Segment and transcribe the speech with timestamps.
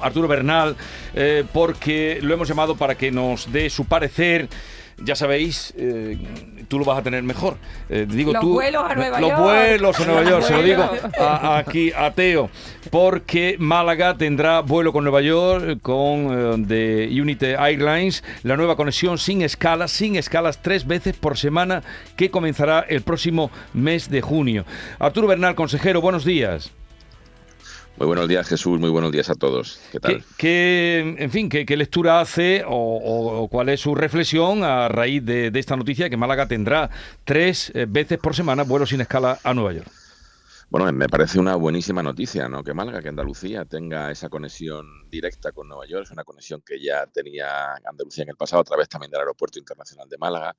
[0.00, 0.74] Arturo Bernal,
[1.12, 4.48] eh, porque lo hemos llamado para que nos dé su parecer.
[4.96, 6.16] Ya sabéis, eh,
[6.66, 7.58] tú lo vas a tener mejor.
[7.90, 9.38] Eh, digo los vuelos a Nueva los York.
[9.38, 12.48] Los vuelos a Nueva York, se lo digo aquí a Teo,
[12.90, 19.42] porque Málaga tendrá vuelo con Nueva York, con de Unity Airlines, la nueva conexión sin
[19.42, 21.82] escalas, sin escalas tres veces por semana,
[22.16, 24.64] que comenzará el próximo mes de junio.
[24.98, 26.72] Arturo Bernal, consejero, buenos días.
[27.96, 28.80] Muy buenos días, Jesús.
[28.80, 29.78] Muy buenos días a todos.
[30.36, 35.60] ¿Qué en fin, qué, lectura hace o, cuál es su reflexión a raíz de, de
[35.60, 36.90] esta noticia que Málaga tendrá
[37.24, 40.01] tres eh, veces por semana vuelos sin escala a Nueva York?
[40.72, 42.64] Bueno, me parece una buenísima noticia, ¿no?
[42.64, 46.82] Que Málaga, que Andalucía tenga esa conexión directa con Nueva York, es una conexión que
[46.82, 50.56] ya tenía Andalucía en el pasado a través también del Aeropuerto Internacional de Málaga,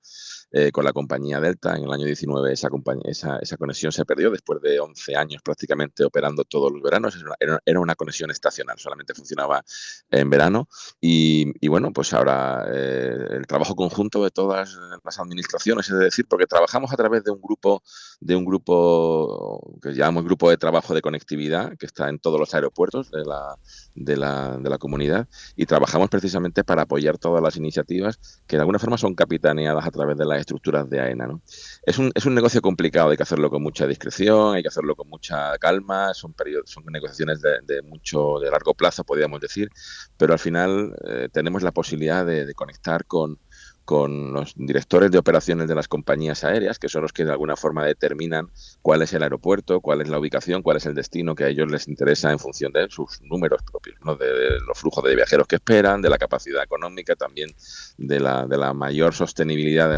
[0.51, 1.75] eh, con la compañía Delta.
[1.75, 2.69] En el año 19 esa,
[3.05, 7.17] esa, esa, conexión se perdió después de 11 años prácticamente operando todos los veranos.
[7.65, 9.65] Era una, conexión estacional, solamente funcionaba
[10.11, 10.69] en verano.
[11.01, 16.27] Y, y bueno, pues ahora eh, el trabajo conjunto de todas las administraciones, es decir,
[16.29, 17.81] porque trabajamos a través de un grupo,
[18.19, 22.39] de un grupo que ya llamamos Grupo de Trabajo de Conectividad, que está en todos
[22.39, 23.57] los aeropuertos de la,
[23.95, 28.61] de la, de la comunidad, y trabajamos precisamente para apoyar todas las iniciativas que de
[28.61, 31.39] alguna forma son capitaneadas a través de las estructuras de AENA.
[31.83, 34.95] Es, un, es un negocio complicado, hay que hacerlo con mucha discreción, hay que hacerlo
[34.95, 39.69] con mucha calma, son, periodos, son negociaciones de, de mucho, de largo plazo, podríamos decir,
[40.17, 43.39] pero al final eh, tenemos la posibilidad de conectar con,
[43.85, 47.55] con los directores de operaciones de las compañías aéreas, que son los que de alguna
[47.55, 48.49] forma determinan
[48.81, 51.69] cuál es el aeropuerto, cuál es la ubicación, cuál es el destino que a ellos
[51.71, 54.15] les interesa en función de sus números propios, ¿no?
[54.15, 54.27] de,
[54.65, 57.49] los flujos de viajeros que esperan, de la capacidad económica, también
[57.97, 59.97] de la, de la mayor sostenibilidad, de,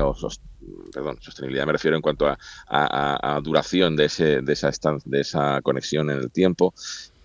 [0.91, 4.72] perdón, sostenibilidad me refiero en cuanto a, a, a duración de, ese, de, esa
[5.06, 6.73] de esa conexión en el tiempo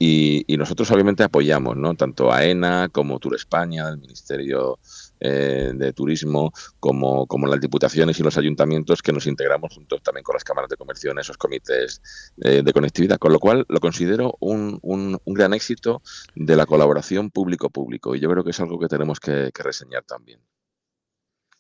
[0.02, 1.94] y, nosotros obviamente apoyamos, ¿no?
[1.94, 4.78] Tanto AENA como Tour España, el Ministerio
[5.20, 10.24] eh, de Turismo, como, como las diputaciones y los ayuntamientos que nos integramos juntos también
[10.24, 12.00] con las cámaras de comercio en esos comités
[12.42, 13.18] eh, de conectividad.
[13.18, 16.00] Con lo cual lo considero un, un, un gran éxito
[16.34, 20.04] de la colaboración público-público y yo creo que es algo que tenemos que, que reseñar
[20.04, 20.40] también.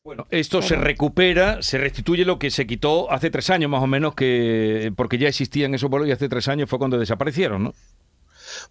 [0.02, 3.86] Bueno, esto se recupera, se restituye lo que se quitó hace tres años más o
[3.86, 7.74] menos, que porque ya existían esos vuelos y hace tres años fue cuando desaparecieron, ¿no?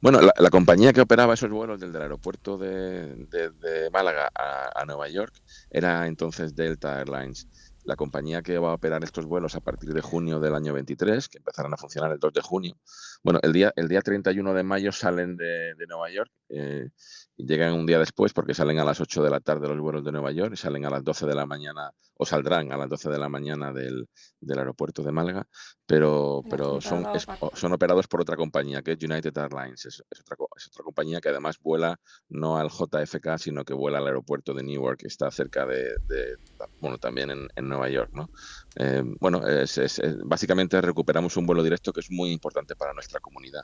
[0.01, 5.33] Bueno, la, compañía que operaba esos vuelos desde el aeropuerto de, Málaga a, Nueva York
[5.69, 7.47] era entonces Delta Airlines.
[7.83, 11.29] La compañía que va a operar estos vuelos a partir de junio del año 23,
[11.29, 12.77] que empezarán a funcionar el 2 de junio.
[13.23, 16.89] Bueno, el día, el día 31 de mayo salen de Nueva York eh,
[17.37, 20.03] y llegan un día después porque salen a las 8 de la tarde los vuelos
[20.03, 22.89] de Nueva York y salen a las 12 de la mañana o saldrán a las
[22.89, 24.09] 12 de la mañana del,
[24.41, 25.47] del aeropuerto de Málaga,
[25.85, 29.85] pero, pero son, es, son operados por otra compañía que es United Airlines.
[29.85, 33.99] Es, es, otra, es otra compañía que además vuela no al JFK, sino que vuela
[33.99, 36.35] al aeropuerto de Newark, que está cerca de, de
[36.81, 38.29] bueno, también en, en, Nueva York, ¿no?
[38.75, 43.21] Eh, bueno, es, es, básicamente recuperamos un vuelo directo que es muy importante para nuestra
[43.21, 43.63] comunidad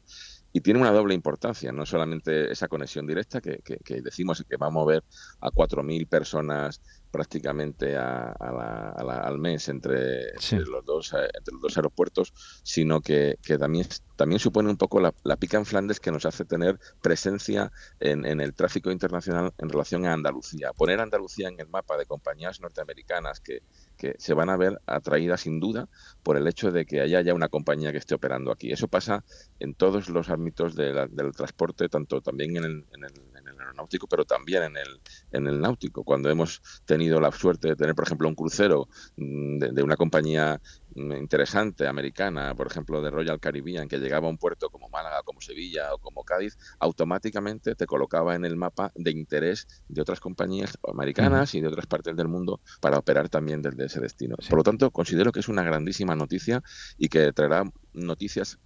[0.53, 4.58] y tiene una doble importancia, no solamente esa conexión directa que, que, que decimos que
[4.58, 5.02] va a mover
[5.40, 6.81] a 4.000 personas
[7.16, 10.58] prácticamente a, a la, a la, al mes entre, sí.
[10.58, 13.88] entre, los dos, eh, entre los dos aeropuertos, sino que, que también,
[14.18, 17.72] también supone un poco la, la, pica en Flandes que nos hace tener presencia
[18.02, 20.74] en, en, el tráfico internacional en relación a Andalucía.
[20.74, 23.62] Poner a Andalucía en el mapa de compañías norteamericanas que,
[23.97, 25.88] que se van a ver atraídas sin duda
[26.22, 28.74] por el hecho de que haya ya una compañía que esté operando aquí.
[28.74, 29.24] Eso pasa
[29.62, 33.34] en todos los ámbitos de la, del transporte, tanto también en el, en el
[33.66, 36.03] aeronáutico, pero también en el, en el náutico.
[36.03, 38.88] Cuando hemos tenido la suerte de tener, por ejemplo, un crucero
[39.18, 40.62] mm, de, de, una compañía
[40.96, 45.22] mm, interesante americana, por ejemplo, de Royal Caribbean, que llegaba a un puerto como Málaga,
[45.24, 50.20] como Sevilla o como Cádiz, automáticamente te colocaba en el mapa de interés de otras
[50.20, 51.59] compañías americanas uh -huh.
[51.59, 54.36] y de otras partes del mundo para operar también desde ese destino.
[54.40, 54.50] Sí.
[54.50, 56.64] Por lo tanto, considero que es una grandísima noticia
[56.97, 58.59] y que traerá noticias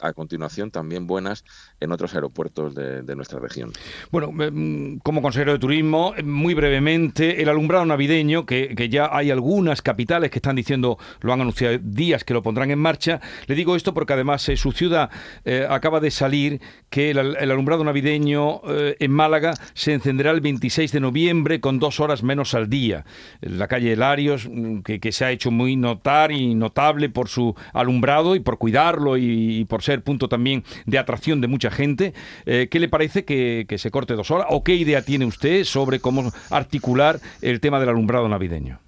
[0.00, 1.44] a continuación también buenas
[1.80, 3.72] en otros aeropuertos de, nuestra región.
[4.10, 9.82] Bueno, mm, como consejero de turismo, muy brevemente, el alumbrado navideño, que, ya hay algunas
[9.82, 13.20] capitales que están diciendo, lo han anunciado días que lo pondrán en marcha.
[13.46, 15.10] Le digo esto porque además eh, su ciudad
[15.44, 16.60] eh, acaba de salir
[16.90, 22.00] que el, alumbrado navideño eh, en Málaga se encenderá el 26 de noviembre con dos
[22.00, 23.04] horas menos al día.
[23.40, 27.54] La calle Larios, mm, que, que se ha hecho muy notar y notable por su
[27.72, 32.14] alumbrado y por cuidarlo y y por ser punto también de atracción de mucha gente.
[32.46, 34.46] Eh, ¿Qué le parece que, que, se corte dos horas?
[34.50, 38.80] ¿O qué idea tiene usted sobre cómo articular el tema del alumbrado navideño?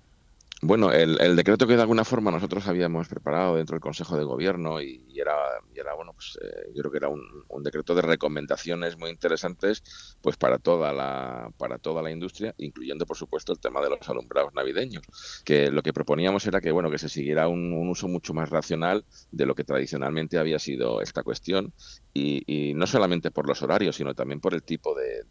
[0.66, 4.80] Bueno, el, decreto que de alguna forma nosotros habíamos preparado dentro del Consejo de Gobierno
[4.80, 5.34] y, era,
[5.74, 10.38] era, bueno, pues eh, yo creo que era un, decreto de recomendaciones muy interesantes, pues
[10.38, 14.54] para toda la para toda la industria, incluyendo por supuesto el tema de los alumbrados
[14.54, 15.02] navideños,
[15.44, 19.04] que lo que proponíamos era que bueno que se siguiera un, uso mucho más racional
[19.32, 21.74] de lo que tradicionalmente había sido esta cuestión
[22.14, 25.24] y, no solamente por los horarios, sino también por el tipo de,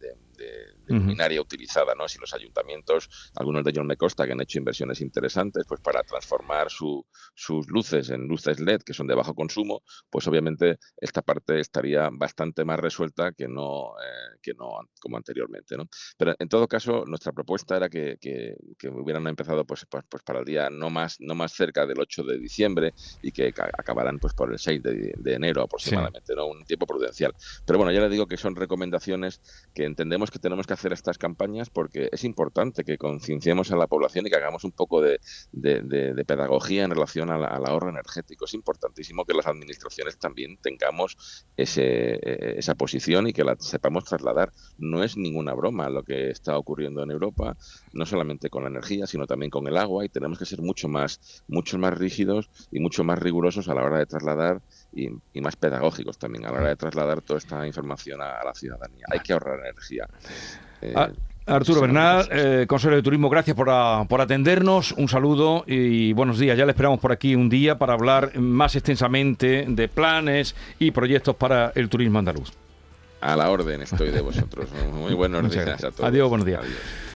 [0.88, 2.08] luminaria utilizada, ¿no?
[2.08, 6.04] Si los ayuntamientos, algunos de ellos me consta que han hecho inversiones interesantes, pues para
[6.04, 11.22] transformar su, sus luces en luces LED que son de bajo consumo, pues obviamente esta
[11.22, 15.88] parte estaría bastante más resuelta que no, eh, que no como anteriormente, ¿no?
[16.18, 18.56] Pero en todo caso, nuestra propuesta era que, que,
[18.90, 22.24] hubieran empezado pues, pues, pues, para el día no más, no más cerca del 8
[22.24, 26.48] de diciembre y que acabaran pues por el 6 de, enero aproximadamente, ¿no?
[26.48, 27.34] Un tiempo prudencial.
[27.66, 29.42] Pero bueno, ya le digo que son recomendaciones
[29.74, 33.88] que entendemos que tenemos que hacer estas campañas porque es importante que concienciemos a la
[33.88, 35.20] población y que hagamos un poco de,
[36.26, 38.46] pedagogía en relación al, ahorro energético.
[38.46, 44.04] Es importantísimo que las administraciones también tengamos ese, e, esa posición y que la sepamos
[44.04, 44.52] trasladar.
[44.78, 47.56] No es ninguna broma lo que está ocurriendo en Europa,
[47.94, 50.88] no solamente con la energía, sino también con el agua y tenemos que ser mucho
[50.88, 54.62] más, mucho más rígidos y mucho más rigurosos a la hora de trasladar
[54.94, 55.10] y,
[55.42, 59.06] más pedagógicos también a la hora de trasladar toda esta información a, la ciudadanía.
[59.12, 60.08] Hay que ahorrar energía.
[60.96, 61.16] Ah, eh,
[61.46, 63.68] Arturo Bernal, eh, consejero de Turismo, gracias por,
[64.08, 64.94] por, atendernos.
[64.94, 66.58] Un saludo y buenos días.
[66.58, 71.36] Ya le esperamos por aquí un día para hablar más extensamente de planes y proyectos
[71.36, 72.52] para el turismo andaluz.
[73.20, 74.70] A la orden estoy de vosotros.
[74.94, 76.04] Muy buenos días a todos.
[76.04, 76.62] Adiós, buenos días.